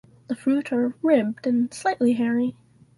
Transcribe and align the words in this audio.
The 0.29 0.35
fruit 0.35 0.73
are 0.73 0.95
ribbed 1.03 1.45
and 1.45 1.71
slightly 1.71 2.13
hairy. 2.13 2.55